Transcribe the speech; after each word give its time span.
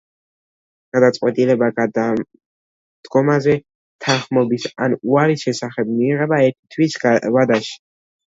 გადაწყვეტილება 0.95 1.67
გადადგომაზე 1.79 3.53
თანხმობის 4.05 4.67
ან 4.87 4.97
უარის 5.11 5.45
შესახებ 5.49 5.91
მიიღება 5.99 6.41
ერთი 6.47 6.73
თვის 6.77 6.97
ვადაში. 7.37 7.79